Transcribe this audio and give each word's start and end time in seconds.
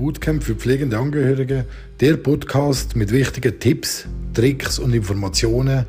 Bootcamp 0.00 0.42
für 0.42 0.54
pflegende 0.54 0.96
Angehörige, 0.96 1.66
der 2.00 2.16
Podcast 2.16 2.96
mit 2.96 3.12
wichtigen 3.12 3.60
Tipps, 3.60 4.06
Tricks 4.32 4.78
und 4.78 4.94
Informationen 4.94 5.84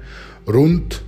rund 0.45 1.01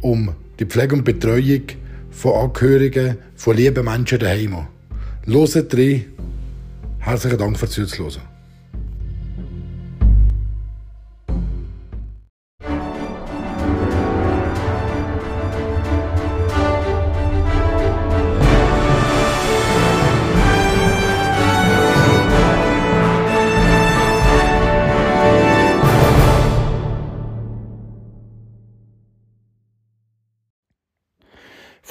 um 0.00 0.34
die 0.58 0.64
Pflege 0.64 0.94
und 0.94 1.04
Betreuung 1.04 1.64
von 2.10 2.32
Angehörigen, 2.32 3.18
von 3.36 3.58
lieben 3.58 3.84
Menschen 3.84 4.20
daheim. 4.20 4.68
Hört 5.26 5.74
rein. 5.74 6.04
Herzlichen 6.98 7.36
Dank 7.38 7.58
fürs 7.58 7.72
Zuhören. 7.72 8.31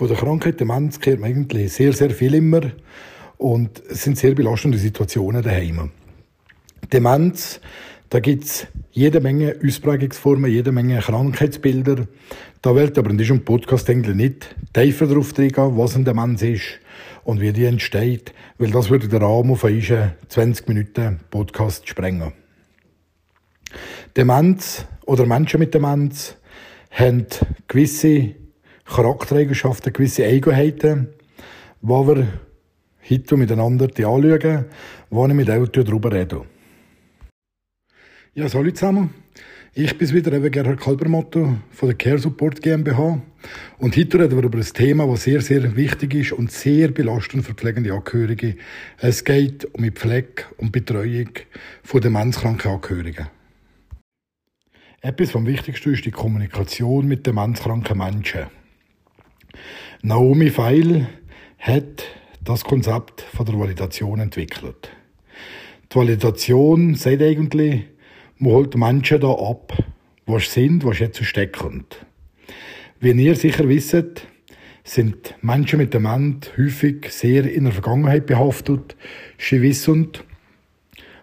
Von 0.02 0.08
der 0.08 0.18
Krankheit 0.18 0.60
Demenz 0.60 1.00
kennt 1.00 1.20
man 1.20 1.30
eigentlich 1.30 1.74
sehr, 1.74 1.94
sehr 1.94 2.10
viel 2.10 2.34
immer 2.34 2.62
und 3.38 3.84
es 3.88 4.02
sind 4.02 4.18
sehr 4.18 4.34
belastende 4.34 4.80
Situationen 4.80 5.44
daheim. 5.44 5.92
Demenz, 6.92 7.62
da 8.10 8.20
gibt's 8.20 8.66
jede 8.90 9.20
Menge 9.20 9.58
Ausprägungsformen, 9.64 10.50
jede 10.50 10.72
Menge 10.72 10.98
Krankheitsbilder. 11.02 12.08
Da 12.64 12.76
wird 12.76 12.98
aber 12.98 13.12
in 13.12 13.20
diesem 13.20 13.46
Podcast 13.46 13.92
eigentlich 13.92 14.16
nicht 14.16 14.56
tiefer 14.74 15.06
darauf 15.06 15.38
eingehen, 15.38 15.78
was 15.78 15.96
ein 15.96 16.04
Demenz 16.04 16.42
ist 16.42 16.80
und 17.24 17.40
wie 17.40 17.54
die 17.54 17.66
entsteht, 17.66 18.34
weil 18.58 18.72
das 18.72 18.90
würde 18.90 19.08
den 19.08 19.22
Rahmen 19.22 19.56
von 19.56 19.70
einen 19.70 20.14
20 20.30 20.68
Minuten 20.68 21.20
Podcast 21.30 21.88
sprengen. 21.88 22.34
Demenz 24.18 24.84
oder 25.06 25.28
Menschen 25.28 25.60
mit 25.60 25.76
Demenz 25.76 26.38
haben 26.90 27.28
gewisse 27.68 28.41
Charaktereigenschaften, 28.86 29.94
gewisse 29.94 30.26
Eigenheiten, 30.26 31.10
die 31.82 31.88
wir 31.88 32.28
heute 33.10 33.38
miteinander 33.38 33.86
anschauen, 33.86 34.66
wo 35.10 35.28
ich 35.28 35.34
mit 35.34 35.50
euch 35.50 35.70
darüber 35.70 36.12
rede. 36.12 36.46
Ja, 38.34 38.48
hallo 38.54 38.72
zusammen. 38.72 39.14
Ich 39.74 39.98
bin 39.98 40.12
wieder 40.12 40.34
eben 40.34 40.52
Gerhard 40.52 40.82
Kalbermotto 40.82 41.58
von 41.70 41.88
der 41.88 41.98
Care 41.98 42.18
Support 42.18 42.62
GmbH. 42.62 43.22
Und 43.78 43.96
heute 43.96 44.20
reden 44.20 44.38
wir 44.38 44.44
über 44.44 44.58
ein 44.58 44.66
Thema, 44.66 45.08
das 45.08 45.24
sehr, 45.24 45.40
sehr 45.40 45.78
wichtig 45.78 46.14
ist 46.14 46.34
und 46.34 46.52
sehr 46.52 46.90
belastend 46.90 47.46
für 47.46 47.54
pflegende 47.54 47.94
Angehörige. 47.94 48.58
Es 48.98 49.24
geht 49.24 49.64
um 49.74 49.84
die 49.84 49.92
Pflege 49.92 50.44
und 50.58 50.74
Betreuung 50.74 51.30
von 51.84 52.02
demenzkranken 52.02 52.72
Angehörigen. 52.72 53.28
Etwas 55.02 55.32
vom 55.32 55.46
Wichtigsten 55.48 55.94
ist 55.94 56.06
die 56.06 56.12
Kommunikation 56.12 57.08
mit 57.08 57.26
demenzkranken 57.26 57.98
Menschen. 57.98 58.61
Naomi 60.04 60.50
Feil 60.50 61.08
hat 61.60 62.06
das 62.44 62.64
Konzept 62.64 63.22
von 63.22 63.46
der 63.46 63.60
Validation 63.60 64.20
entwickelt. 64.20 64.90
Die 65.92 65.96
Validation 65.96 66.96
sagt 66.96 67.22
eigentlich, 67.22 67.84
man 68.40 68.52
holt 68.52 68.76
Menschen 68.76 69.20
da 69.20 69.32
ab, 69.32 69.78
was 70.26 70.52
sind, 70.52 70.84
was 70.86 70.98
jetzt 70.98 71.24
stecken. 71.24 71.86
Wie 73.00 73.12
ihr 73.12 73.36
sicher 73.36 73.70
wisst, 73.70 74.26
sind 74.84 75.36
Menschen 75.44 75.78
mit 75.78 75.94
dem 75.94 76.04
Demenz 76.04 76.50
häufig 76.58 77.12
sehr 77.12 77.46
in 77.46 77.66
der 77.66 77.74
Vergangenheit 77.74 78.26
behaftet. 78.26 78.96
Sie 79.38 79.62
wissen, 79.62 80.10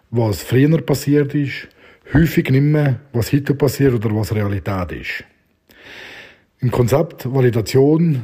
was 0.09 0.41
früher 0.41 0.81
passiert 0.81 1.35
ist, 1.35 1.67
häufig 2.13 2.49
nicht 2.49 2.61
mehr, 2.61 3.01
was 3.11 3.33
heute 3.33 3.55
passiert 3.55 3.95
oder 3.95 4.15
was 4.15 4.33
Realität 4.33 4.93
ist. 4.93 5.25
Im 6.61 6.71
Konzept 6.71 7.29
Validation 7.29 8.23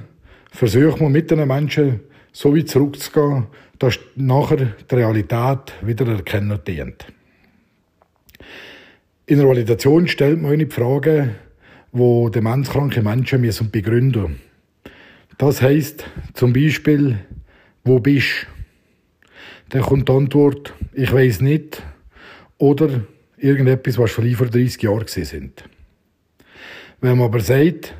versucht 0.56 1.02
man 1.02 1.12
mit 1.12 1.30
den 1.30 1.48
Menschen 1.48 2.00
so 2.32 2.56
weit 2.56 2.70
zurückzugehen, 2.70 3.48
dass 3.78 4.00
nachher 4.16 4.74
die 4.90 4.96
Realität 4.96 5.74
wieder 5.82 6.08
erkennen 6.08 6.60
dient. 6.66 7.06
In 9.26 9.40
der 9.40 9.48
Validation 9.48 10.08
stellt 10.08 10.42
man 10.42 10.54
eine 10.54 10.68
Frage, 10.68 11.36
wo 11.92 12.30
demenzkranke 12.30 13.02
Menschen 13.02 13.42
müssen 13.42 13.72
begründen. 13.72 14.40
Das 15.38 15.62
heißt 15.62 16.06
zum 16.34 16.54
Beispiel, 16.54 17.20
wo 17.84 18.00
bist? 18.00 18.48
Dann 19.70 19.82
kommt 19.82 20.08
die 20.08 20.14
Antwort, 20.14 20.74
ich 20.94 21.12
weiß 21.12 21.42
nicht, 21.42 21.82
oder 22.58 23.02
irgendetwas, 23.38 23.98
was 23.98 24.12
schon 24.12 24.32
vor 24.36 24.48
30 24.48 24.82
Jahren 24.84 25.08
sind. 25.08 25.64
Wenn 27.02 27.18
man 27.18 27.28
aber 27.28 27.40
sagt, 27.40 27.94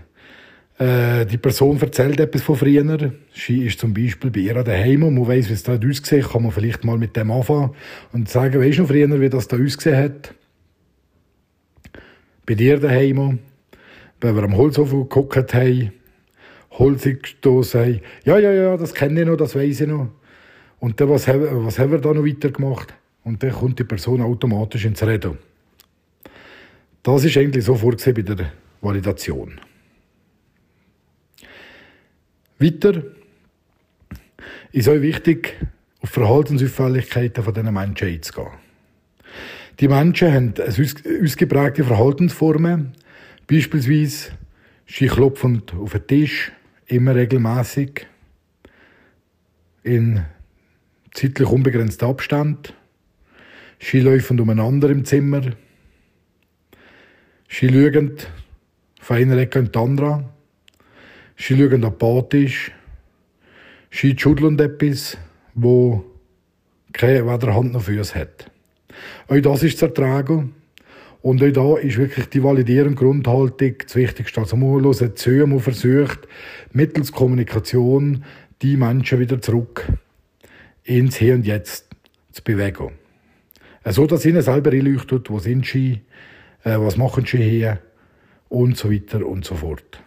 äh, 0.78 1.26
die 1.26 1.38
Person 1.38 1.80
erzählt 1.80 2.20
etwas 2.20 2.42
von 2.42 2.56
früher. 2.56 3.14
Sie 3.34 3.66
ist 3.66 3.80
zum 3.80 3.94
Beispiel 3.94 4.30
bei 4.30 4.42
ihr 4.42 4.64
daheim 4.64 5.04
und 5.04 5.16
man 5.16 5.28
weiss, 5.28 5.50
wie 5.50 5.54
es 5.54 5.64
da 5.64 5.78
ausgesehen 5.78 6.24
kann 6.24 6.44
man 6.44 6.52
vielleicht 6.52 6.84
mal 6.84 6.98
mit 6.98 7.16
dem 7.16 7.32
anfangen 7.32 7.72
und 8.12 8.28
sagen, 8.28 8.60
weisst 8.60 8.78
du 8.78 8.82
noch 8.82 8.90
früher, 8.90 9.22
wie 9.22 9.30
das 9.30 9.48
da 9.48 9.58
ausgesehen 9.58 9.98
hat? 9.98 10.34
Bei 12.46 12.56
dir 12.56 12.80
daheim, 12.80 13.40
wenn 14.22 14.36
wir 14.36 14.44
am 14.44 14.58
Holzofen 14.58 15.02
geguckt 15.02 15.54
haben, 15.54 15.92
Holzig 16.72 17.24
gestoßen 17.24 17.80
haben. 17.80 18.02
Ja, 18.26 18.38
ja, 18.38 18.52
ja, 18.52 18.78
das 18.78 18.94
kenne 18.94 19.22
ich 19.22 19.28
noch, 19.28 19.38
das 19.38 19.56
weiss 19.56 19.80
ich 19.80 19.88
noch. 19.88 20.10
Und 20.80 21.00
dann, 21.00 21.10
was, 21.10 21.28
was 21.28 21.80
haben 21.80 21.92
wir 21.92 22.00
da 22.00 22.14
noch 22.14 22.26
weitergemacht? 22.26 22.94
Und 23.24 23.42
dann 23.42 23.52
kommt 23.52 23.80
die 23.80 23.86
Person 23.86 24.22
automatisch 24.22 24.86
ins 24.86 25.02
Reden. 25.02 25.38
Das 27.02 27.24
ist 27.24 27.38
eigentlich 27.38 27.64
so 27.64 27.76
vorgesehen 27.76 28.16
bei 28.16 28.22
der 28.22 28.52
Validation. 28.82 29.60
Weiter 32.60 33.04
ist 34.72 34.88
auch 34.88 35.02
wichtig, 35.02 35.58
auf 36.02 36.10
Verhaltensauffälligkeiten 36.10 37.44
von 37.44 37.54
diesen 37.54 37.74
Menschen 37.74 38.08
einzugehen. 38.08 38.52
Die 39.80 39.88
Menschen 39.88 40.34
haben 40.34 40.54
ausgeprägte 41.24 41.84
Verhaltensformen. 41.84 42.94
Beispielsweise, 43.48 44.32
sie 44.88 45.08
klopfen 45.08 45.64
auf 45.78 45.92
den 45.92 46.08
Tisch, 46.08 46.52
immer 46.88 47.16
regelmäßig, 47.16 48.08
in 49.84 50.24
zeitlich 51.14 51.50
unbegrenztem 51.50 52.10
Abstand. 52.10 52.74
Sie 53.80 54.00
laufen 54.00 54.40
umeinander 54.40 54.90
im 54.90 55.04
Zimmer. 55.04 55.42
Schauen 57.48 58.18
von 59.02 59.18
einer 59.18 59.38
Ecke 59.38 59.60
in 59.60 59.72
die 59.72 59.78
andere. 59.78 60.35
Sie 61.38 61.58
schauen 61.58 61.84
apathisch. 61.84 62.72
Sie 63.92 64.16
schütteln 64.18 64.60
etwas, 64.60 65.18
wo 65.54 66.04
keine 66.94 67.26
weder 67.26 67.56
Hand 67.56 67.74
noch 67.74 67.84
Füße 67.84 68.16
hat. 68.16 68.52
Auch 69.28 69.40
das 69.40 69.64
ist 69.64 69.80
zu 69.80 69.86
ertragen. 69.86 70.54
Und 71.22 71.42
auch 71.42 71.52
da 71.52 71.78
ist 71.80 71.98
wirklich 71.98 72.28
die 72.28 72.44
validierende 72.44 72.96
Grundhaltung 72.96 73.76
das 73.84 73.96
Wichtigste. 73.96 74.42
Also 74.42 74.56
man 74.56 74.84
hört 74.84 75.18
zu, 75.18 75.48
man 75.48 75.60
versucht 75.60 76.28
mittels 76.72 77.12
Kommunikation 77.12 78.24
die 78.62 78.78
Menschen 78.78 79.20
wieder 79.20 79.42
zurück 79.42 79.88
ins 80.84 81.18
Hier 81.18 81.34
und 81.34 81.46
Jetzt 81.46 81.88
zu 82.32 82.44
bewegen. 82.44 82.92
So, 83.86 84.06
dass 84.08 84.26
ihnen 84.26 84.42
selber 84.42 84.72
einleuchtet, 84.72 85.30
wo 85.30 85.40
sind 85.40 85.66
sie, 85.66 86.02
äh, 86.64 86.78
was 86.78 86.98
machen 86.98 87.26
sie 87.26 87.38
hier 87.38 87.80
und 88.50 88.78
so 88.78 88.92
weiter 88.92 89.26
und 89.26 89.46
so 89.46 89.56
fort. 89.56 90.02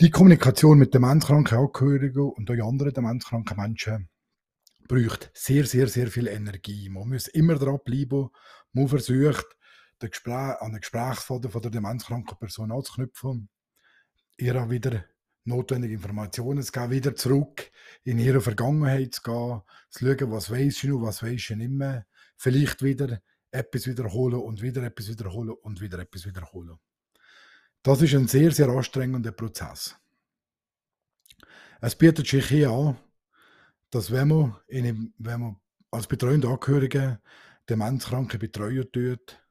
Die 0.00 0.10
Kommunikation 0.10 0.78
mit 0.78 0.94
demenzkranken 0.94 1.58
Angehörigen 1.58 2.30
und 2.30 2.50
auch 2.50 2.66
anderen 2.66 2.94
demenzkranken 2.94 3.54
Menschen 3.58 4.08
braucht 4.88 5.30
sehr, 5.34 5.66
sehr, 5.66 5.88
sehr 5.88 6.06
viel 6.06 6.26
Energie. 6.26 6.88
Man 6.88 7.10
muss 7.10 7.28
immer 7.28 7.56
dran 7.56 7.80
bleiben. 7.84 8.30
Man 8.72 8.88
versucht, 8.88 9.44
den 10.00 10.08
Gespräch, 10.08 10.58
an 10.62 10.72
den 10.72 10.80
Gesprächsfaden 10.80 11.50
von 11.50 11.60
der 11.60 11.70
demenzkranken 11.70 12.38
Person 12.38 12.72
anzuknüpfen, 12.72 13.50
ihr 14.38 14.70
wieder 14.70 15.04
notwendige 15.44 15.92
Informationen 15.92 16.62
zu 16.62 16.72
geben, 16.72 16.92
wieder 16.92 17.14
zurück 17.14 17.70
in 18.02 18.18
ihre 18.18 18.40
Vergangenheit 18.40 19.16
zu 19.16 19.22
gehen, 19.22 19.60
zu 19.90 20.06
schauen, 20.06 20.32
was 20.32 20.50
weiß 20.50 20.78
sie 20.78 20.88
noch, 20.88 21.02
was 21.02 21.22
weiß 21.22 21.48
sie 21.48 21.56
nicht 21.56 21.72
mehr, 21.72 22.06
vielleicht 22.38 22.82
wieder 22.82 23.20
etwas 23.50 23.86
wiederholen 23.86 24.40
und 24.40 24.62
wieder 24.62 24.82
etwas 24.82 25.08
wiederholen 25.08 25.56
und 25.60 25.82
wieder 25.82 25.98
etwas 25.98 26.24
wiederholen. 26.24 26.78
Das 27.82 28.02
ist 28.02 28.14
ein 28.14 28.28
sehr, 28.28 28.52
sehr 28.52 28.68
anstrengender 28.68 29.32
Prozess. 29.32 29.96
Es 31.80 31.96
bietet 31.96 32.26
sich 32.26 32.46
hier 32.46 32.70
an, 32.70 32.98
dass 33.90 34.10
wenn 34.10 34.28
man, 34.28 34.56
in, 34.68 35.14
wenn 35.16 35.40
man 35.40 35.60
als 35.90 36.06
betreuende 36.06 36.48
Angehörige 36.48 37.20
Demenzkranke 37.68 38.38
betreuen 38.38 38.90
tut, 38.92 39.42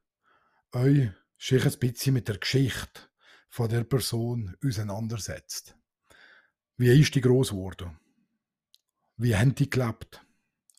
euch 0.73 1.09
sich 1.39 1.65
ein 1.65 1.79
bisschen 1.79 2.13
mit 2.13 2.27
der 2.27 2.37
Geschichte 2.37 3.01
von 3.49 3.67
der 3.67 3.83
Person 3.83 4.55
auseinandersetzt. 4.63 5.75
Wie 6.77 6.99
ist 6.99 7.15
die 7.15 7.21
groß 7.21 7.49
geworden? 7.49 7.99
Wie 9.17 9.35
haben 9.35 9.55
die 9.55 9.69
gelebt? 9.69 10.23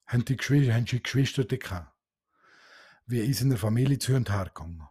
Haben 0.06 0.24
die 0.24 0.36
Geschwister, 0.36 0.74
haben 0.74 0.86
sie 0.86 1.02
Geschwister 1.02 1.44
gehabt? 1.44 1.92
Wie 3.06 3.20
ist 3.20 3.40
in 3.40 3.50
der 3.50 3.58
Familie 3.58 3.98
zu 3.98 4.14
und 4.14 4.30
her 4.30 4.46
gegangen? 4.46 4.88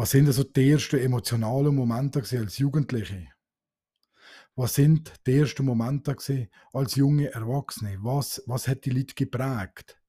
Was 0.00 0.12
sind 0.12 0.28
also 0.28 0.44
die 0.44 0.70
ersten 0.70 0.98
emotionalen 0.98 1.74
Momente 1.74 2.20
als 2.20 2.56
Jugendliche? 2.56 3.28
Was 4.54 4.76
sind 4.76 5.12
die 5.26 5.36
ersten 5.36 5.66
Momente 5.66 6.16
als 6.72 6.94
junge 6.94 7.30
Erwachsene? 7.30 7.98
Was, 8.00 8.42
was 8.46 8.66
hat 8.66 8.86
die 8.86 8.92
Leute 8.92 9.14
geprägt? 9.14 10.00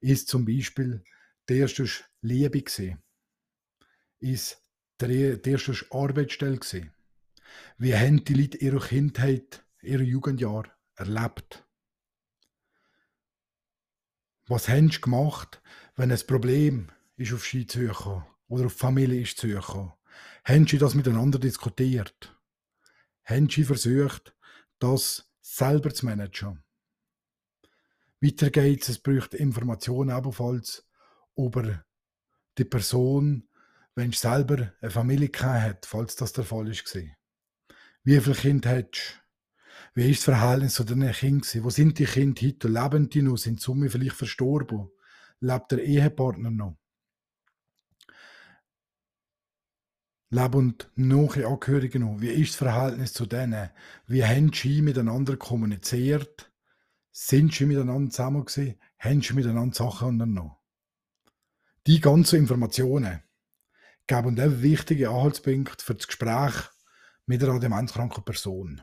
Ist 0.00 0.26
zum 0.26 0.44
Beispiel 0.44 1.04
die 1.48 1.58
erste 1.58 1.88
Liebe 2.22 2.60
gewesen? 2.60 3.00
Ist 4.18 4.60
die 5.00 5.38
erste 5.44 5.76
Arbeitsstelle 5.92 6.58
gewesen? 6.58 6.92
Wie 7.78 7.94
haben 7.94 8.24
die 8.24 8.34
Leute 8.34 8.58
ihre 8.58 8.80
Kindheit, 8.80 9.64
ihre 9.80 10.02
Jugendjahre 10.02 10.72
erlebt? 10.96 11.64
Was 14.48 14.68
haben 14.68 14.90
sie 14.90 15.00
gemacht, 15.00 15.62
wenn 15.94 16.10
ein 16.10 16.26
Problem 16.26 16.90
ist 17.16 17.32
auf 17.32 17.46
sie 17.46 17.64
zugekommen 17.64 18.24
oder 18.48 18.66
auf 18.66 18.74
die 18.74 18.80
Familie 18.80 19.20
ist 19.20 19.38
zugekommen? 19.38 19.92
Haben 20.44 20.66
sie 20.66 20.78
das 20.78 20.94
miteinander 20.94 21.38
diskutiert? 21.38 22.34
Haben 23.24 23.50
sie 23.50 23.64
versucht, 23.64 24.34
das 24.78 25.30
selber 25.40 25.92
zu 25.92 26.06
managen? 26.06 26.62
Weiter 28.20 28.50
geht's, 28.50 28.88
es 28.88 28.98
bräuchte 28.98 29.36
Informationen 29.36 30.16
ebenfalls 30.16 30.88
über 31.36 31.84
die 32.56 32.64
Person, 32.64 33.48
wenn 33.94 34.12
sie 34.12 34.18
selber 34.18 34.72
eine 34.80 34.90
Familie 34.90 35.30
hat, 35.38 35.86
falls 35.86 36.16
das 36.16 36.32
der 36.32 36.44
Fall 36.44 36.68
ist. 36.68 36.96
Wie 38.04 38.20
viele 38.20 38.36
Kinder 38.36 38.70
hast 38.70 38.90
du? 38.92 39.26
Wie 39.94 40.10
ist 40.10 40.26
das 40.26 40.36
Verhältnis 40.36 40.74
zu 40.74 40.84
deinen 40.84 41.12
Kindern? 41.12 41.64
Wo 41.64 41.70
sind 41.70 41.98
die 41.98 42.04
Kinder 42.04 42.46
heute? 42.46 42.68
Leben 42.68 43.08
die 43.08 43.22
noch? 43.22 43.36
Sind 43.36 43.66
die 43.66 43.88
vielleicht 43.88 44.16
verstorben? 44.16 44.90
Lebt 45.40 45.72
der 45.72 45.82
Ehepartner 45.82 46.50
noch? 46.50 46.78
Leben 50.28 50.54
und 50.54 50.90
nahe 50.96 51.46
Angehörige 51.46 52.00
noch? 52.00 52.20
Wie 52.20 52.30
ist 52.30 52.50
das 52.50 52.56
Verhältnis 52.56 53.12
zu 53.12 53.26
denen? 53.26 53.70
Wie 54.06 54.24
haben 54.24 54.52
sie 54.52 54.82
miteinander 54.82 55.36
kommuniziert? 55.36 56.50
Sind 57.12 57.54
sie 57.54 57.66
miteinander 57.66 58.10
zusammen 58.10 58.44
gewesen? 58.44 58.74
Haben 58.98 59.22
sie 59.22 59.34
miteinander 59.34 59.74
Sachen 59.74 60.08
unternommen? 60.08 60.56
Die 61.86 62.00
ganzen 62.00 62.40
Informationen 62.40 63.22
geben 64.08 64.40
einen 64.40 64.62
wichtigen 64.62 65.08
Anhaltspunkt 65.08 65.80
für 65.80 65.94
das 65.94 66.08
Gespräch 66.08 66.54
mit 67.26 67.42
einer 67.42 67.60
demenzkranken 67.60 68.24
Person. 68.24 68.82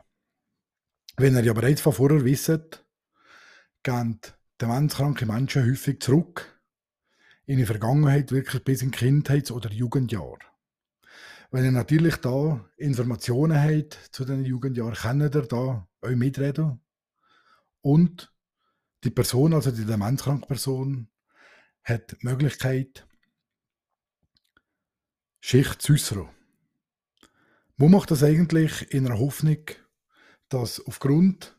Wenn 1.16 1.36
ihr 1.36 1.44
ja 1.44 1.52
bereits 1.52 1.82
von 1.82 1.92
vorher 1.92 2.24
wisst, 2.24 2.84
gehen 3.82 4.20
demenzkranke 4.60 5.26
Menschen 5.26 5.64
häufig 5.64 6.00
zurück 6.00 6.60
in 7.46 7.58
die 7.58 7.66
Vergangenheit, 7.66 8.32
wirklich 8.32 8.64
bis 8.64 8.80
in 8.80 8.90
Kindheits- 8.90 9.52
oder 9.52 9.70
Jugendjahr. 9.70 10.38
Wenn 11.50 11.64
ihr 11.64 11.72
natürlich 11.72 12.16
da 12.16 12.68
Informationen 12.76 13.60
habt 13.60 13.98
zu 14.12 14.24
den 14.24 14.44
Jugendjahren, 14.44 14.94
könnt 14.94 15.34
ihr 15.34 15.42
da 15.42 15.88
euch 16.02 16.16
mitreden. 16.16 16.80
Und 17.80 18.32
die 19.04 19.10
Person, 19.10 19.54
also 19.54 19.70
die 19.70 19.84
demenzkranke 19.84 20.46
Person, 20.46 21.08
hat 21.82 22.12
die 22.12 22.26
Möglichkeit, 22.26 23.06
Schicht 25.40 25.82
zu 25.82 25.92
äußern. 25.92 26.28
Wo 27.76 27.88
macht 27.88 28.10
das 28.10 28.22
eigentlich 28.22 28.90
in 28.92 29.06
einer 29.06 29.18
Hoffnung, 29.18 29.58
dass 30.48 30.80
aufgrund 30.86 31.58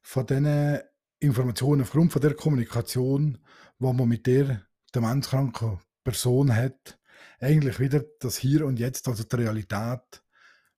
von 0.00 0.26
diesen 0.26 0.80
Informationen, 1.18 1.82
aufgrund 1.82 2.12
von 2.12 2.22
der 2.22 2.34
Kommunikation, 2.34 3.38
die 3.78 3.84
man 3.84 4.08
mit 4.08 4.26
der 4.26 4.66
demenzkranken 4.94 5.80
Person 6.04 6.54
hat, 6.54 6.98
eigentlich 7.40 7.80
wieder 7.80 8.04
das 8.20 8.36
Hier 8.36 8.66
und 8.66 8.78
Jetzt, 8.78 9.08
also 9.08 9.24
die 9.24 9.36
Realität, 9.36 10.22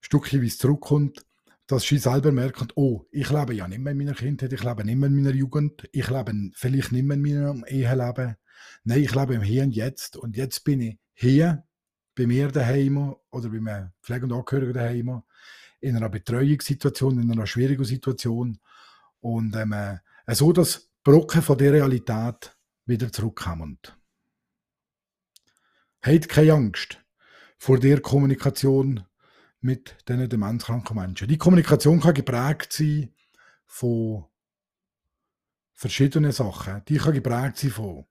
stückchenweise 0.01 0.59
zurückkommt, 0.59 1.25
dass 1.67 1.85
sie 1.85 1.99
selber 1.99 2.33
merken, 2.33 2.69
oh, 2.75 3.05
ich 3.11 3.31
lebe 3.31 3.55
ja 3.55 3.69
nicht 3.69 3.81
mehr 3.81 3.93
in 3.93 3.99
meiner 3.99 4.15
Kindheit, 4.15 4.53
ich 4.53 4.65
lebe 4.65 4.85
nicht 4.85 4.97
mehr 4.97 5.09
in 5.09 5.17
meiner 5.17 5.35
Jugend, 5.35 5.89
ich 5.93 6.09
lebe 6.11 6.51
vielleicht 6.55 6.93
nicht 6.93 7.05
mehr 7.05 7.17
in 7.17 7.23
meinem 7.23 7.65
Eheleben. 7.67 8.37
Nein, 8.85 9.03
ich 9.03 9.15
lebe 9.15 9.35
im 9.35 9.43
Hier 9.43 9.63
und 9.63 9.75
Jetzt 9.75 10.17
und 10.17 10.37
jetzt 10.37 10.65
bin 10.65 10.81
ich 10.81 10.99
hier 11.13 11.65
bei 12.17 12.27
mir 12.27 12.49
daheim 12.49 13.15
oder 13.31 13.49
bei 13.49 13.59
einem 13.59 13.93
Pflege- 14.03 14.25
und 14.25 14.33
Angehörigen 14.33 14.73
daheim 14.73 15.23
in 15.81 15.97
einer 15.97 16.09
Betreuungssituation, 16.09 17.21
in 17.23 17.31
einer 17.31 17.47
schwierigen 17.47 17.85
Situation 17.85 18.59
und 19.21 19.55
ähm, 19.55 19.73
äh, 19.73 19.99
so, 20.35 20.53
dass 20.53 20.91
Brocken 21.03 21.43
von 21.43 21.57
der 21.57 21.73
Realität 21.73 22.57
wieder 22.85 23.13
zurückkommen. 23.13 23.79
Habt 26.03 26.29
keine 26.29 26.55
Angst 26.55 26.99
vor 27.59 27.79
der 27.79 28.01
Kommunikation 28.01 29.05
mit 29.61 29.97
diesen 30.09 30.29
demenzkranken 30.29 30.97
Menschen. 30.97 31.29
Die 31.29 31.39
Kommunikation 31.39 32.01
kann 32.01 32.15
geprägt 32.15 32.73
sein 32.73 33.15
von 33.67 34.25
verschiedenen 35.75 36.33
Sachen. 36.33 36.83
Die 36.89 36.97
kann 36.97 37.13
geprägt 37.13 37.59
sein 37.59 37.71
von 37.71 38.07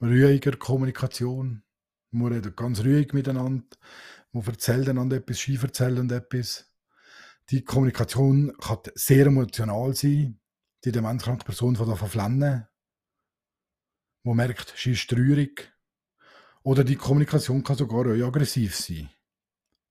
ruhiger 0.00 0.56
Kommunikation, 0.56 1.62
wir 2.10 2.30
reden 2.30 2.54
ganz 2.54 2.80
ruhig 2.80 3.12
miteinander. 3.12 3.64
Wir 4.32 4.46
erzählen 4.46 4.90
einander 4.90 5.16
etwas, 5.16 5.38
sie 5.38 5.56
erzählen 5.56 6.08
etwas. 6.10 6.72
Die 7.50 7.64
Kommunikation 7.64 8.56
kann 8.58 8.78
sehr 8.94 9.26
emotional 9.26 9.94
sein. 9.94 10.40
Die 10.84 10.92
demenzkranke 10.92 11.44
Person 11.44 11.76
kann 11.76 11.88
davon 11.88 12.08
flennen. 12.08 12.66
Man 14.22 14.36
merkt, 14.36 14.74
sie 14.76 14.92
ist 14.92 15.10
traurig. 15.10 15.73
Oder 16.64 16.82
die 16.82 16.96
Kommunikation 16.96 17.62
kann 17.62 17.76
sogar 17.76 18.06
auch 18.06 18.26
aggressiv 18.26 18.74
sein. 18.74 19.10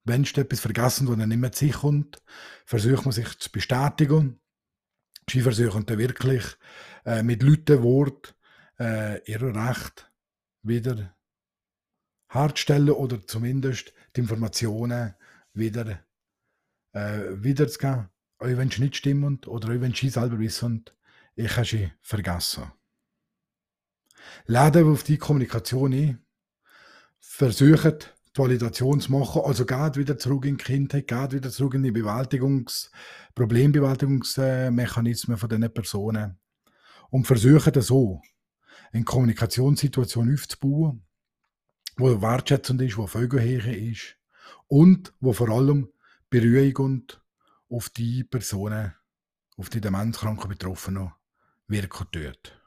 Wenn 0.05 0.23
du 0.23 0.41
etwas 0.41 0.59
vergessen, 0.59 1.07
wo 1.07 1.13
er 1.13 1.27
nicht 1.27 1.37
mehr 1.37 1.51
zu 1.51 1.65
sich 1.65 1.75
kommt, 1.75 2.21
versucht 2.65 3.05
man 3.05 3.11
sich 3.11 3.37
zu 3.37 3.51
bestätigen. 3.51 4.39
Sie 5.29 5.41
versuchen 5.41 5.85
dann 5.85 5.99
wirklich 5.99 6.43
äh, 7.05 7.21
mit 7.21 7.43
lauten 7.43 7.83
Worten 7.83 8.33
äh, 8.79 9.21
ihr 9.31 9.41
Recht 9.41 10.11
wieder 10.63 11.15
herzustellen 12.27 12.89
oder 12.89 13.25
zumindest 13.25 13.93
die 14.15 14.21
Informationen 14.21 15.13
wieder 15.53 16.03
äh, 16.93 17.21
wiederzugeben. 17.35 18.09
Auch 18.39 18.47
wenn 18.47 18.71
sie 18.71 18.81
nicht 18.81 18.97
stimmen 18.97 19.39
oder 19.45 19.69
auch 19.69 19.81
wenn 19.81 19.93
sie 19.93 20.09
selber 20.09 20.39
wissen, 20.39 20.85
ich 21.35 21.55
habe 21.55 21.67
sie 21.67 21.91
vergessen. 22.01 22.71
Laden 24.47 24.91
auf 24.91 25.03
die 25.03 25.17
Kommunikation 25.17 25.93
ein, 25.93 26.22
versuchen 27.25 27.95
die 28.35 28.39
Validation 28.39 28.99
zu 28.99 29.11
machen, 29.11 29.43
also 29.45 29.65
geht 29.65 29.95
wieder 29.95 30.17
zurück 30.17 30.43
in 30.45 30.57
die 30.57 30.63
Kindheit, 30.63 31.07
geht 31.07 31.31
wieder 31.31 31.49
zurück 31.49 31.75
in 31.75 31.83
die 31.83 31.91
Bewältigungs-, 31.91 32.91
Problembewältigungsmechanismen 33.33 35.37
von 35.37 35.49
diesen 35.49 35.73
Personen 35.73 36.37
und 37.09 37.25
versuchen 37.25 37.81
so 37.81 38.21
eine 38.91 39.05
Kommunikationssituation 39.05 40.33
aufzubauen, 40.33 41.05
wo 41.95 42.21
wertschätzend 42.21 42.81
ist, 42.81 42.97
wo 42.97 43.07
Vögelhöhe 43.07 43.91
ist 43.91 44.17
und 44.67 45.13
wo 45.19 45.33
vor 45.33 45.49
allem 45.49 45.89
beruhigend 46.29 47.21
auf 47.69 47.89
die 47.89 48.23
Personen, 48.23 48.93
auf 49.57 49.69
die 49.69 49.81
demenzkranken 49.81 50.49
Betroffenen 50.49 51.11
wirken 51.67 52.07
tut. 52.11 52.62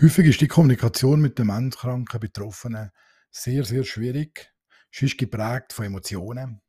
Häufig 0.00 0.26
ist 0.26 0.40
die 0.40 0.48
Kommunikation 0.48 1.20
mit 1.20 1.38
demenzkranken 1.38 2.18
Betroffenen 2.18 2.90
sehr, 3.30 3.64
sehr 3.64 3.84
schwierig. 3.84 4.52
Sie 4.90 5.06
ist 5.06 5.16
geprägt 5.16 5.72
von 5.72 5.84
Emotionen. 5.84 6.60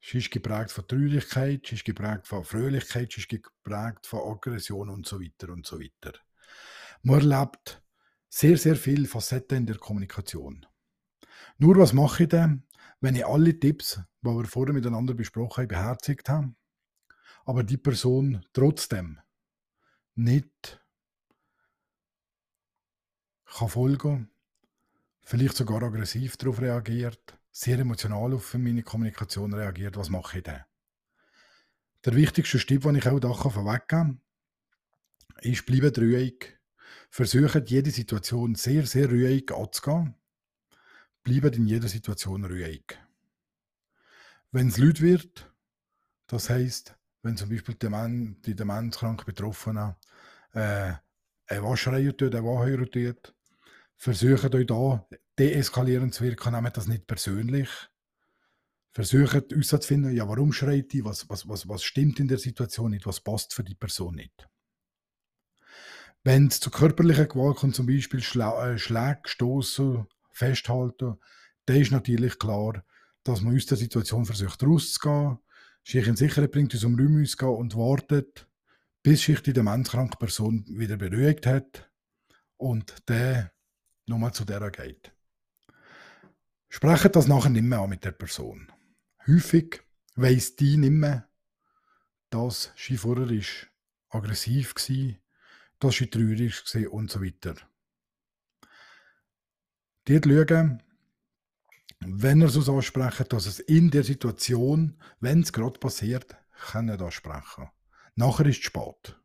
Sie 0.00 0.18
ist 0.18 0.30
geprägt 0.30 0.70
von 0.70 0.86
Traurigkeit, 0.86 1.66
sie 1.66 1.74
ist 1.74 1.84
geprägt 1.84 2.28
von 2.28 2.44
Fröhlichkeit, 2.44 3.10
sie 3.10 3.22
ist 3.22 3.28
geprägt 3.28 4.06
von 4.06 4.20
Aggression 4.20 4.88
und 4.88 5.04
so 5.04 5.20
weiter 5.20 5.52
und 5.52 5.66
so 5.66 5.80
weiter. 5.80 6.12
Man 7.02 7.18
erlebt 7.18 7.82
sehr, 8.28 8.56
sehr 8.56 8.76
viele 8.76 9.08
Facetten 9.08 9.58
in 9.58 9.66
der 9.66 9.78
Kommunikation. 9.78 10.64
Nur 11.58 11.76
was 11.76 11.92
mache 11.92 12.22
ich 12.22 12.28
denn, 12.28 12.62
wenn 13.00 13.16
ich 13.16 13.26
alle 13.26 13.58
Tipps, 13.58 14.00
die 14.22 14.28
wir 14.28 14.44
vorher 14.44 14.74
miteinander 14.74 15.14
besprochen 15.14 15.62
haben, 15.62 15.68
beherzigt 15.68 16.28
habe, 16.28 16.54
aber 17.44 17.64
die 17.64 17.78
Person 17.78 18.46
trotzdem 18.52 19.18
nicht 20.14 20.79
kann 23.52 23.68
folgen, 23.68 24.30
vielleicht 25.22 25.56
sogar 25.56 25.82
aggressiv 25.82 26.36
darauf 26.36 26.60
reagiert, 26.60 27.38
sehr 27.50 27.78
emotional 27.78 28.32
auf 28.34 28.54
meine 28.54 28.82
Kommunikation 28.82 29.52
reagiert, 29.52 29.96
was 29.96 30.08
mache 30.08 30.38
ich 30.38 30.44
denn? 30.44 30.60
Der 32.04 32.14
wichtigste 32.14 32.58
Tipp, 32.58 32.82
den 32.82 32.96
ich 32.96 33.06
auch 33.06 33.20
da 33.20 33.32
vorweggeben 33.32 33.86
kann, 33.86 34.20
ist, 35.42 35.66
bleiben 35.66 35.92
ruhig, 35.94 36.58
versuchen, 37.10 37.66
jede 37.66 37.90
Situation 37.90 38.54
sehr, 38.54 38.86
sehr 38.86 39.10
ruhig 39.10 39.52
anzugehen. 39.52 40.14
Bleiben 41.22 41.52
in 41.52 41.66
jeder 41.66 41.88
Situation 41.88 42.44
ruhig. 42.44 42.98
Wenn 44.52 44.68
es 44.68 44.78
laut 44.78 45.00
wird, 45.00 45.52
das 46.26 46.48
heißt, 46.48 46.96
wenn 47.22 47.36
zum 47.36 47.50
Beispiel 47.50 47.74
die, 47.74 47.88
Men 47.88 48.40
die 48.42 48.54
demenzkrank 48.54 49.26
Betroffenen 49.26 49.94
äh, 50.52 50.94
eine 51.46 51.62
Waschreihe 51.62 52.16
tut, 52.16 52.34
eine 52.34 52.44
Wahrheit 52.44 52.92
tut, 52.92 53.34
versucht 54.00 54.54
euch 54.54 54.66
da 54.66 55.06
deeskalierend 55.38 56.14
zu 56.14 56.24
wirken, 56.24 56.54
nehmt 56.54 56.76
das 56.76 56.88
nicht 56.88 57.06
persönlich. 57.06 57.68
Versucht 58.92 59.52
herauszufinden, 59.52 60.16
ja, 60.16 60.26
warum 60.26 60.52
schreit 60.52 60.92
die, 60.92 61.04
was, 61.04 61.28
was, 61.28 61.46
was, 61.46 61.68
was 61.68 61.84
stimmt 61.84 62.18
in 62.18 62.26
der 62.26 62.38
Situation 62.38 62.90
nicht, 62.90 63.06
was 63.06 63.20
passt 63.20 63.54
für 63.54 63.62
die 63.62 63.74
Person 63.74 64.16
nicht. 64.16 64.48
Wenn 66.24 66.48
es 66.48 66.60
zu 66.60 66.70
körperlicher 66.70 67.26
Gewalt 67.26 67.58
kommt, 67.58 67.76
zum 67.76 67.86
Beispiel 67.86 68.22
Schla 68.22 68.72
äh, 68.72 68.78
Schläge, 68.78 69.20
Stoßen, 69.26 70.06
Festhalten, 70.32 71.18
dann 71.66 71.76
ist 71.76 71.92
natürlich 71.92 72.38
klar, 72.38 72.82
dass 73.22 73.42
man 73.42 73.54
aus 73.54 73.66
der 73.66 73.76
Situation 73.76 74.24
versucht 74.24 74.62
rauszugehen, 74.62 75.38
sich 75.84 76.06
in 76.06 76.16
Sicherheit 76.16 76.52
bringt, 76.52 76.72
dem 76.72 76.98
Raum 76.98 77.22
gehen 77.22 77.48
und 77.48 77.76
wartet, 77.76 78.48
bis 79.02 79.22
sich 79.22 79.42
die 79.42 79.52
demenzkranke 79.52 80.16
Person 80.16 80.64
wieder 80.68 80.96
beruhigt 80.96 81.46
hat 81.46 81.90
und 82.56 82.94
der 83.08 83.52
nochmal 84.06 84.32
zu 84.32 84.44
der 84.44 84.70
geht. 84.70 85.12
Sprecht 86.68 87.16
das 87.16 87.26
nachher 87.26 87.50
nicht 87.50 87.64
mehr 87.64 87.80
an 87.80 87.90
mit 87.90 88.04
der 88.04 88.12
Person. 88.12 88.72
Häufig 89.26 89.82
weiss 90.14 90.56
die 90.56 90.76
nicht 90.76 90.90
mehr, 90.90 91.28
dass 92.30 92.72
sie 92.76 92.96
vorher 92.96 93.30
ist 93.30 93.68
aggressiv 94.08 94.74
war, 94.74 95.14
dass 95.78 95.94
sie 95.96 96.06
traurig 96.06 96.62
war 96.74 96.92
und 96.92 97.10
so 97.10 97.22
weiter. 97.22 97.56
Die 100.06 100.20
schauen, 100.24 100.82
wenn 102.00 102.40
er 102.40 102.48
so 102.48 102.74
ansprechen, 102.74 103.26
dass 103.28 103.46
es 103.46 103.60
in 103.60 103.90
der 103.90 104.04
Situation, 104.04 105.00
wenn 105.20 105.42
es 105.42 105.52
gerade 105.52 105.78
passiert, 105.78 106.36
können 106.70 107.00
ansprechen. 107.00 107.68
Nachher 108.14 108.46
ist 108.46 108.58
es 108.58 108.64
spät. 108.64 109.20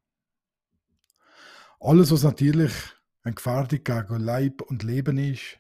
Alles, 1.80 2.12
was 2.12 2.24
natürlich 2.24 2.74
eine 3.26 3.36
Gefährdung 3.36 3.84
gegen 3.84 4.20
Leib 4.20 4.62
und 4.62 4.84
Leben 4.84 5.18
ist, 5.18 5.60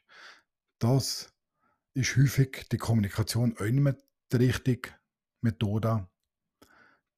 das 0.79 1.33
ist 1.93 2.15
häufig 2.15 2.67
die 2.71 2.77
Kommunikation 2.77 3.57
auch 3.57 3.65
nicht 3.65 3.97
die 4.31 4.37
richtige 4.37 4.89
Methode. 5.41 6.07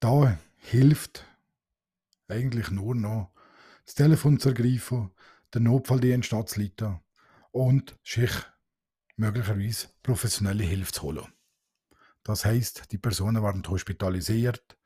Da 0.00 0.38
hilft 0.56 1.24
eigentlich 2.28 2.70
nur 2.70 2.94
noch, 2.94 3.32
das 3.84 3.94
Telefon 3.94 4.40
zu 4.40 4.50
ergreifen, 4.50 5.10
den 5.54 5.64
Notfalldienst 5.64 6.32
anzuleiten 6.32 7.00
und 7.50 7.98
sich 8.02 8.30
möglicherweise 9.16 9.88
professionelle 10.02 10.64
Hilfe 10.64 10.92
zu 10.92 11.02
holen. 11.02 11.32
Das 12.22 12.44
heißt, 12.44 12.90
die 12.92 12.98
Personen 12.98 13.42
werden 13.42 13.66
hospitalisiert, 13.66 14.78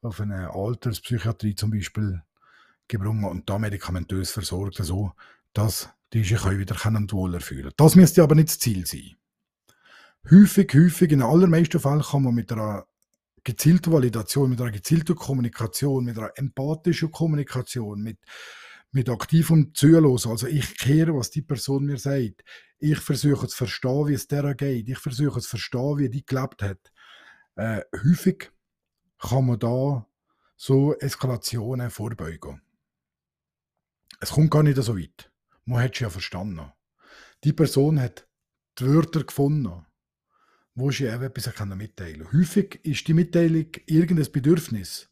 auf 0.00 0.20
eine 0.20 0.50
Alterspsychiatrie 0.50 1.54
zum 1.54 1.70
Beispiel 1.70 2.22
gebrungen 2.88 3.24
und 3.24 3.48
da 3.48 3.58
medikamentös 3.58 4.30
versorgt, 4.30 4.76
so 4.76 5.12
dass 5.52 5.88
die 6.12 6.24
sich 6.24 6.44
wieder 6.44 6.76
wohler 7.12 7.40
fühlen 7.40 7.72
Das 7.76 7.96
müsste 7.96 8.22
aber 8.22 8.34
nicht 8.34 8.48
das 8.48 8.58
Ziel 8.58 8.86
sein. 8.86 9.16
Häufig, 10.30 10.72
häufig, 10.74 11.10
in 11.10 11.20
den 11.20 11.28
allermeisten 11.28 11.80
Fällen 11.80 12.02
kann 12.02 12.22
man 12.22 12.34
mit 12.34 12.52
einer 12.52 12.86
gezielten 13.44 13.92
Validation, 13.92 14.50
mit 14.50 14.60
einer 14.60 14.70
gezielten 14.70 15.16
Kommunikation, 15.16 16.04
mit 16.04 16.16
einer 16.16 16.30
empathischen 16.36 17.10
Kommunikation, 17.10 18.02
mit 18.02 18.18
mit 18.92 19.08
aktivem 19.08 19.74
Zuhören. 19.74 20.30
Also 20.30 20.46
ich 20.46 20.76
kehre, 20.76 21.16
was 21.16 21.30
die 21.30 21.42
Person 21.42 21.86
mir 21.86 21.96
sagt. 21.96 22.44
Ich 22.78 22.98
versuche 22.98 23.48
zu 23.48 23.56
verstehen, 23.56 24.06
wie 24.06 24.14
es 24.14 24.28
der 24.28 24.54
geht. 24.54 24.88
Ich 24.88 24.98
versuche 24.98 25.40
zu 25.40 25.48
verstehen, 25.48 25.98
wie 25.98 26.10
die 26.10 26.24
gelebt 26.24 26.62
hat. 26.62 26.92
Äh, 27.56 27.82
häufig 28.04 28.52
kann 29.18 29.46
man 29.46 29.58
da 29.58 30.06
so 30.56 30.94
Eskalationen 30.94 31.90
vorbeugen. 31.90 32.60
Es 34.22 34.30
kommt 34.30 34.52
gar 34.52 34.62
nicht 34.62 34.80
so 34.80 34.96
weit. 34.96 35.32
Man 35.64 35.82
hat 35.82 35.94
es 35.94 35.98
ja 35.98 36.08
verstanden. 36.08 36.70
Die 37.42 37.52
Person 37.52 38.00
hat 38.00 38.28
die 38.78 38.86
Wörter 38.86 39.24
gefunden, 39.24 39.84
wo 40.76 40.92
sie 40.92 41.06
eben 41.06 41.24
etwas 41.24 41.52
mitteilen 41.76 42.22
kann. 42.22 42.32
Häufig 42.32 42.78
ist 42.84 43.08
die 43.08 43.14
Mitteilung 43.14 43.66
irgendein 43.84 44.30
Bedürfnis, 44.30 45.10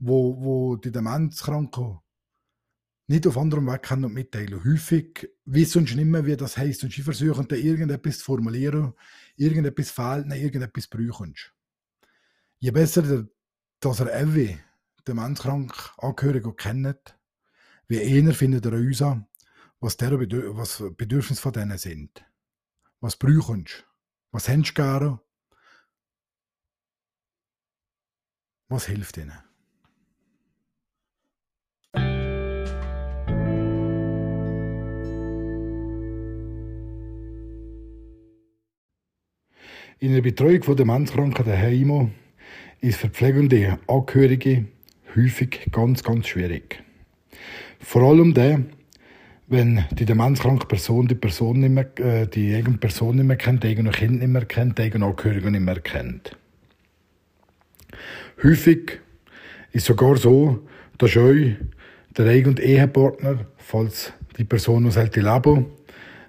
wo, 0.00 0.42
wo 0.42 0.74
die 0.74 0.90
Demenzkranken 0.90 2.00
nicht 3.06 3.28
auf 3.28 3.38
anderem 3.38 3.68
Weg 3.68 3.84
können 3.84 4.06
und 4.06 4.14
mitteilen. 4.14 4.64
Häufig 4.64 5.30
wissen 5.44 5.86
sie 5.86 5.94
nicht 5.94 6.06
mehr, 6.06 6.26
wie 6.26 6.36
das 6.36 6.56
heisst. 6.56 6.82
Und 6.82 6.92
sie 6.92 7.02
versuchen 7.02 7.46
dann 7.46 7.60
irgendetwas 7.60 8.18
zu 8.18 8.24
formulieren, 8.24 8.94
irgendetwas 9.36 9.92
fehlt, 9.92 10.24
ihnen, 10.24 10.42
irgendetwas 10.42 10.88
brauchen 10.88 11.36
Je 12.58 12.72
besser, 12.72 13.28
dass 13.78 14.00
er 14.00 14.20
Evi, 14.20 14.58
den 15.06 15.14
menschkrank 15.14 15.92
Angehörigen 15.98 16.56
kennt, 16.56 17.16
wie 17.88 17.96
eher 17.96 18.32
findet 18.34 18.66
er 18.66 18.72
uns 18.72 19.02
was, 19.80 19.96
der 19.96 20.16
Bedür 20.16 20.56
was 20.56 20.82
Bedürfnisse 20.96 21.42
von 21.42 21.52
denen 21.52 21.76
sind. 21.76 22.24
Was 23.00 23.16
brauchen 23.16 23.64
sie? 23.66 23.82
Was 24.30 24.48
haben 24.48 24.64
sie 24.64 24.74
gerne? 24.74 25.20
Was 28.68 28.86
hilft 28.86 29.16
ihnen? 29.18 29.38
In 39.98 40.14
der 40.14 40.22
Betreuung 40.22 40.60
der 40.62 40.74
Demenzkranken 40.74 41.44
daheim 41.44 42.12
ist 42.80 42.98
für 42.98 43.08
pflegende 43.08 43.78
Angehörige 43.86 44.66
häufig 45.14 45.68
ganz, 45.70 46.02
ganz 46.02 46.26
schwierig. 46.26 46.82
Vor 47.80 48.02
allem 48.02 48.32
dann, 48.32 48.70
wenn 49.48 49.84
die 49.90 50.06
demenzkranke 50.06 50.66
Person 50.66 51.08
die 51.08 51.14
Person 51.14 51.60
nicht 51.60 51.70
mehr, 51.70 51.98
äh, 51.98 52.26
die 52.26 52.54
eigene 52.54 52.78
Person 52.78 53.16
nicht 53.16 53.26
mehr 53.26 53.36
kennt, 53.36 53.64
die 53.64 53.68
eigene 53.68 53.90
Kind 53.90 54.20
nicht 54.20 54.28
mehr 54.28 54.44
kennt, 54.44 54.78
die 54.78 54.82
eigene 54.82 55.04
Angehörigen 55.04 55.52
nicht 55.52 55.60
mehr 55.60 55.80
kennt. 55.80 56.36
Häufig 58.42 59.00
ist 59.72 59.86
sogar 59.86 60.16
so, 60.16 60.66
dass 60.98 61.16
euch 61.16 61.56
der 62.16 62.26
eigene 62.26 62.60
Ehepartner, 62.60 63.46
falls 63.58 64.12
die 64.38 64.44
Person 64.44 64.84
noch 64.84 64.92
selten 64.92 65.24
leben, 65.24 65.66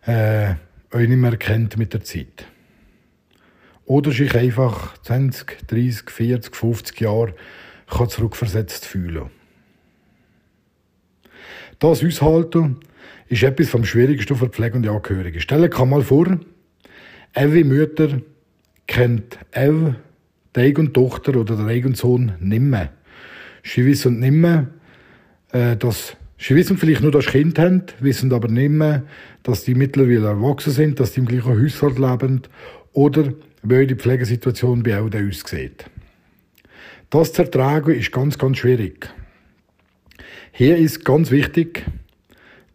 äh, 0.06 0.56
euch 0.92 1.08
nicht 1.08 1.18
mehr 1.18 1.38
kennt 1.38 1.78
mit 1.78 1.94
der 1.94 2.04
Zeit. 2.04 2.46
Oder 3.86 4.12
sich 4.12 4.36
einfach 4.36 4.98
20, 5.02 5.68
30, 5.68 6.10
40, 6.10 6.56
50 6.56 7.02
Jahre 7.02 7.36
zurückversetzt 7.88 8.86
fühlen 8.86 9.30
Das 11.84 12.02
aushalten 12.02 12.78
ist 13.28 13.44
etwas 13.44 13.68
vom 13.68 13.84
Schwierigsten 13.84 14.38
für 14.38 14.48
pflegende 14.48 14.90
Angehörige. 14.90 15.42
Stellen 15.42 15.70
kann 15.70 15.90
mal 15.90 16.02
vor, 16.02 16.40
Evi 17.34 17.66
Mütter 17.66 18.22
kennt 18.88 19.38
Ev, 19.52 19.96
die 20.56 20.62
eigene 20.62 20.94
Tochter 20.94 21.36
oder 21.36 21.58
der 21.58 21.66
eigene 21.66 21.98
Sohn 21.98 22.32
nicht 22.40 22.62
mehr. 22.62 22.94
Sie 23.66 23.86
wissen 23.86 24.22
nicht 24.22 24.32
mehr, 24.32 24.68
äh, 25.52 25.76
dass 25.76 26.16
Sie 26.38 26.56
wissen 26.56 26.78
vielleicht 26.78 27.02
nur, 27.02 27.12
dass 27.12 27.26
sie 27.26 27.32
Kind 27.32 27.60
haben, 27.60 27.84
wissen 28.00 28.32
aber 28.32 28.48
nicht 28.48 28.72
mehr, 28.72 29.04
dass 29.44 29.66
die 29.66 29.76
mittlerweile 29.76 30.28
erwachsen 30.28 30.72
sind, 30.72 31.02
dass 31.02 31.12
die 31.12 31.20
im 31.20 31.26
gleichen 31.26 31.62
Haushalt 31.62 32.00
leben 32.00 32.44
oder 32.94 33.34
wie 33.62 33.88
die 33.88 33.96
Pflegesituation 33.96 34.84
bei 34.84 34.92
Eltern 34.92 35.28
aussieht. 35.28 35.84
Das 37.10 37.34
zu 37.34 37.42
ertragen 37.42 37.94
ist 37.94 38.14
ganz, 38.14 38.38
ganz 38.38 38.60
schwierig. 38.60 39.10
Hier 40.56 40.78
ist 40.78 41.04
ganz 41.04 41.32
wichtig, 41.32 41.84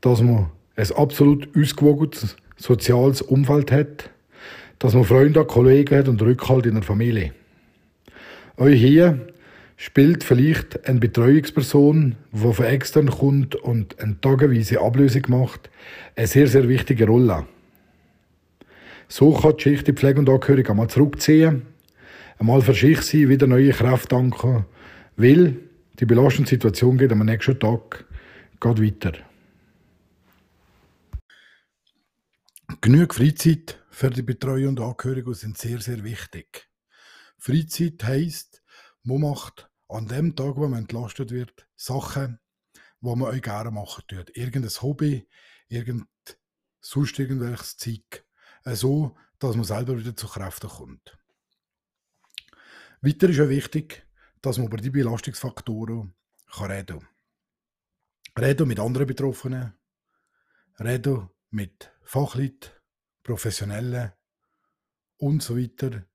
dass 0.00 0.20
man 0.20 0.50
ein 0.75 0.92
absolut 0.97 1.49
ausgewogenes 1.56 2.35
soziales 2.56 3.23
Umfeld 3.23 3.70
hat, 3.70 4.11
dass 4.80 4.94
man 4.94 5.04
Freunde, 5.04 5.44
Kollegen 5.44 5.97
hat 5.97 6.08
und 6.08 6.20
Rückhalt 6.20 6.66
in 6.66 6.75
der 6.75 6.82
Familie. 6.82 7.32
Auch 8.56 8.66
hier 8.66 9.28
spielt 9.76 10.25
vielleicht 10.25 10.88
eine 10.88 10.99
Betreuungsperson, 10.99 12.16
die 12.32 12.52
von 12.52 12.64
extern 12.64 13.11
kommt 13.11 13.54
und 13.54 14.00
eine 14.00 14.20
tageweise 14.20 14.80
Ablösung 14.80 15.23
macht, 15.28 15.70
eine 16.16 16.26
sehr, 16.26 16.49
sehr 16.49 16.68
wichtige 16.68 17.06
Rolle. 17.06 17.47
So 19.06 19.32
kann 19.35 19.56
die 19.56 19.62
Schicht 19.62 19.87
die 19.87 19.92
Pflege 19.92 20.18
und 20.18 20.28
Angehörige 20.28 20.70
einmal 20.70 20.88
zurückziehen, 20.88 21.62
einmal 22.40 22.61
für 22.61 22.75
sich 22.75 23.02
sein, 23.02 23.28
wieder 23.28 23.47
neue 23.47 23.70
Kräfte 23.70 24.16
danken, 24.16 24.64
weil 25.16 25.58
die 25.99 26.07
belastende 26.07 26.49
Situation 26.49 26.97
geht 26.97 27.12
am 27.12 27.25
nächsten 27.25 27.59
Tag 27.59 28.07
geht 28.61 28.83
weiter. 28.83 29.12
Genug 32.81 33.14
Freizeit 33.14 33.83
für 33.90 34.11
die 34.11 34.23
Betreuung 34.23 34.69
und 34.69 34.81
Angehörigen 34.81 35.35
sind 35.35 35.59
sehr, 35.59 35.81
sehr 35.81 36.05
wichtig. 36.05 36.69
Freizeit 37.38 38.05
heisst, 38.05 38.62
man 39.02 39.23
macht 39.23 39.69
an 39.88 40.07
dem 40.07 40.37
Tag, 40.37 40.57
wo 40.57 40.69
man 40.69 40.81
entlastet 40.81 41.31
wird, 41.31 41.67
Sachen, 41.75 42.38
die 43.00 43.07
man 43.07 43.23
euch 43.23 43.43
gerne 43.43 43.71
machen 43.71 44.05
tut. 44.07 44.37
Irgendein 44.37 44.71
Hobby, 44.83 45.28
irgend, 45.69 46.07
sonst 46.81 47.19
irgendwelches 47.19 47.76
Zeug 47.76 48.25
so, 48.64 49.17
dass 49.38 49.57
man 49.57 49.64
selber 49.64 49.99
wieder 49.99 50.14
zu 50.14 50.28
Kräften 50.28 50.69
kommt. 50.69 51.19
Weiter 53.00 53.28
ist 53.28 53.40
auch 53.40 53.49
wichtig, 53.49 54.07
dass 54.42 54.59
man 54.59 54.68
über 54.68 54.76
die 54.76 54.90
Belastungsfaktoren 54.90 56.14
kann 56.50 56.71
reden 56.71 57.00
kann. 57.00 57.09
Reden 58.45 58.68
mit 58.68 58.80
anderen 58.80 59.07
Betroffenen, 59.07 59.75
reden 60.78 61.28
mit 61.50 61.90
Fachleuten, 62.02 62.71
Professionellen 63.23 64.12
und 65.16 65.42
so 65.42 65.57
weiter. 65.57 66.07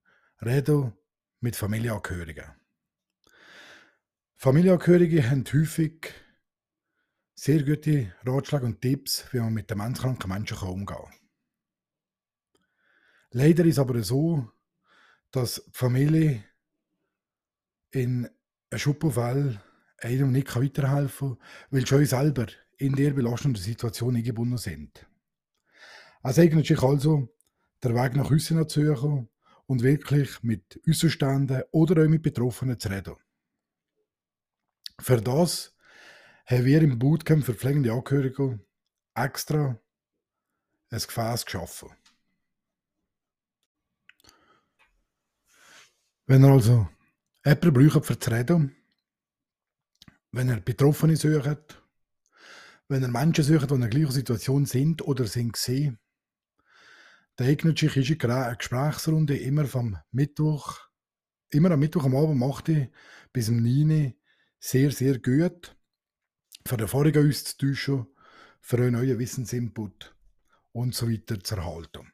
Reden 0.41 0.93
mit 1.39 1.55
Familienangehörigen. 1.55 2.51
Familienangehörige 4.35 5.29
haben 5.29 5.43
häufig 5.53 6.13
sehr 7.35 7.63
gute 7.63 8.13
Ratschläge 8.25 8.65
und 8.65 8.81
Tipps, 8.81 9.25
wie 9.31 9.39
man 9.39 9.53
mit 9.53 9.69
demenzkranken 9.69 10.29
Menschen 10.29 10.57
umgehen 10.57 10.85
kann. 10.85 11.13
Leider 13.31 13.65
ist 13.65 13.79
aber 13.79 14.01
so, 14.03 14.49
dass 15.31 15.63
die 15.65 15.71
Familie 15.71 16.43
in 17.93 18.27
einem 18.69 18.79
Schubunfall 18.79 19.61
einem 19.99 20.31
nicht 20.31 20.55
weiterhelfen 20.55 21.37
kann, 21.37 21.47
weil 21.69 21.87
schon 21.87 22.05
selber 22.05 22.47
in 22.77 22.95
der 22.95 23.11
belastenden 23.11 23.61
Situation 23.61 24.15
eingebunden 24.15 24.57
sind. 24.57 25.05
Es 26.23 26.39
eignet 26.39 26.65
sich 26.65 26.81
also, 26.81 27.29
der 27.83 27.95
Weg 27.95 28.15
nach 28.15 28.31
außen 28.31 28.67
zu 28.67 28.85
suchen 28.85 29.29
und 29.67 29.83
wirklich 29.83 30.41
mit 30.41 30.81
Außenständen 30.87 31.63
oder 31.71 32.03
auch 32.03 32.09
mit 32.09 32.23
Betroffenen 32.23 32.79
zu 32.79 32.89
reden. 32.89 33.15
Für 34.99 35.21
das 35.21 35.75
haben 36.45 36.65
wir 36.65 36.81
im 36.81 36.99
Bootcamp 36.99 37.45
für 37.45 37.53
pflegende 37.53 37.91
Angehörige 37.91 38.59
extra 39.13 39.79
ein 40.89 40.99
Gefäß 40.99 41.45
geschaffen. 41.45 41.89
Wenn 46.25 46.43
ihr 46.43 46.51
also 46.51 46.87
jemanden 47.45 47.73
braucht 47.73 48.31
reden, 48.31 48.75
wenn 50.31 50.49
ihr 50.49 50.61
Betroffene 50.61 51.15
sucht, 51.15 51.81
wenn 52.87 53.03
ihr 53.03 53.07
Menschen 53.09 53.43
sucht, 53.43 53.69
die 53.69 53.75
in 53.75 53.81
der 53.81 53.89
gleichen 53.89 54.11
Situation 54.11 54.65
sind 54.65 55.01
oder 55.01 55.25
sind 55.27 55.53
gesehen, 55.53 55.99
dann 57.35 57.47
eignet 57.47 57.79
sich 57.79 57.95
eine 57.95 58.55
Gesprächsrunde 58.57 59.37
immer 59.37 59.65
vom 59.65 59.97
Mittwoch, 60.11 60.79
immer 61.49 61.71
am 61.71 61.79
Mittwoch 61.79 62.05
am 62.05 62.15
Abend 62.15 62.43
8 62.43 62.89
bis 63.31 63.49
um 63.49 63.57
9 63.57 63.89
Uhr. 63.89 64.13
Sehr, 64.59 64.91
sehr 64.91 65.19
gut, 65.19 65.75
für 66.65 66.87
vorigen 66.87 67.27
auszutauschen, 67.29 68.07
für 68.61 68.77
einen 68.77 68.93
neuen 68.93 69.19
Wissensinput 69.19 70.15
und 70.71 70.95
so 70.95 71.11
weiter 71.11 71.43
zu 71.43 71.55
erhalten. 71.55 72.11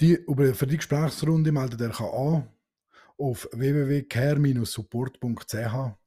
Die, 0.00 0.16
für 0.54 0.66
die 0.66 0.76
Gesprächsrunde 0.76 1.52
meldet 1.52 1.80
ihr 1.80 2.00
an 2.00 2.48
auf 3.18 3.48
www.care-support.ch. 3.52 5.98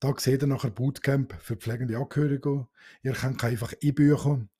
Da 0.00 0.14
seht 0.18 0.42
ihr 0.42 0.46
nachher 0.46 0.70
Bootcamp 0.70 1.34
für 1.40 1.56
pflegende 1.56 1.96
Angehörige. 1.96 2.66
Ihr 3.02 3.12
könnt 3.12 3.44
einfach 3.44 3.72
einbüchen 3.82 4.50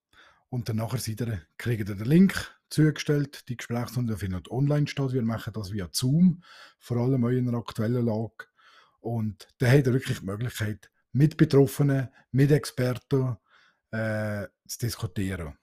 und 0.48 0.68
dann 0.68 0.76
nachher 0.76 1.00
ihr, 1.06 1.42
kriegt 1.56 1.88
ihr 1.88 1.94
den 1.94 2.04
Link 2.04 2.34
zugestellt. 2.70 3.48
Die 3.48 3.56
Gesprächsrunde 3.56 4.16
findet 4.16 4.50
online 4.50 4.86
statt. 4.86 5.12
Wir 5.12 5.22
machen 5.22 5.52
das 5.52 5.72
via 5.72 5.88
Zoom, 5.92 6.42
vor 6.78 6.96
allem 6.98 7.26
in 7.28 7.48
einer 7.48 7.58
aktuellen 7.58 8.04
Lage. 8.04 8.46
Und 9.00 9.48
da 9.58 9.68
hat 9.68 9.86
er 9.86 9.92
wirklich 9.92 10.20
die 10.20 10.26
Möglichkeit, 10.26 10.90
mit 11.12 11.36
Betroffenen, 11.36 12.08
mit 12.32 12.50
Experten 12.50 13.36
äh, 13.90 14.46
zu 14.66 14.78
diskutieren. 14.78 15.58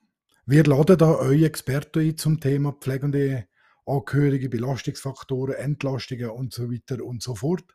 Wir 0.45 0.63
laden 0.63 0.97
da 0.97 1.15
eure 1.15 1.45
Experten 1.45 2.00
ein 2.00 2.17
zum 2.17 2.39
Thema 2.39 2.73
pflegende 2.73 3.47
Angehörige, 3.85 4.50
Belastungsfaktoren, 4.50 5.55
Entlastungen 5.55 6.29
und 6.29 6.53
so 6.53 6.71
weiter 6.71 7.03
und 7.03 7.22
so 7.22 7.35
fort. 7.35 7.65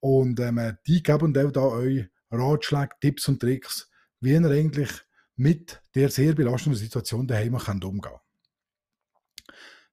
Und 0.00 0.40
ähm, 0.40 0.76
die 0.86 1.02
geben 1.02 1.36
auch 1.36 1.50
da 1.50 1.62
euch 1.62 2.06
Ratschläge, 2.30 2.94
Tipps 3.00 3.28
und 3.28 3.40
Tricks, 3.40 3.88
wie 4.20 4.32
ihr 4.32 4.44
eigentlich 4.44 4.90
mit 5.36 5.82
der 5.94 6.10
sehr 6.10 6.34
belastenden 6.34 6.78
Situation 6.78 7.26
daheim 7.26 7.58
könnt 7.58 7.84
umgehen 7.84 8.18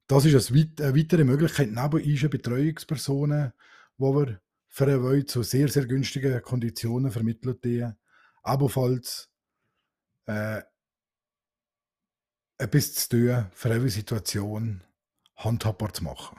Das 0.08 0.26
ist 0.26 0.52
eine 0.52 0.96
weitere 0.96 1.24
Möglichkeit 1.24 1.72
neben 1.72 2.04
unseren 2.04 2.30
Betreuungspersonen, 2.30 3.54
wo 3.98 4.16
wir 4.16 4.42
für 4.68 5.02
euch 5.04 5.28
zu 5.28 5.44
sehr, 5.44 5.68
sehr 5.68 5.86
günstigen 5.86 6.42
Konditionen 6.42 7.12
vermittelt 7.12 7.64
die 7.64 7.88
ebenfalls 8.46 9.30
äh, 10.26 10.62
etwas 12.58 12.94
zu 12.94 13.10
tun, 13.10 13.46
für 13.54 13.70
eure 13.70 13.90
Situation 13.90 14.82
handhabbar 15.44 15.94
zu 15.94 16.04
machen. 16.04 16.38